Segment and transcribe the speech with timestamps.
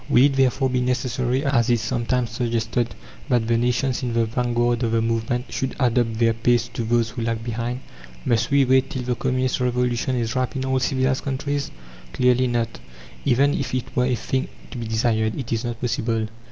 [0.09, 2.95] Will it therefore be necessary, as is sometimes suggested,
[3.29, 7.11] that the nations in the vanguard of the movement should adapt their pace to those
[7.11, 7.81] who lag behind?
[8.25, 11.69] Must we wait till the Communist Revolution is ripe in all civilized countries?
[12.13, 12.79] Clearly not!
[13.25, 16.25] Even if it were a thing to be desired, it is not possible.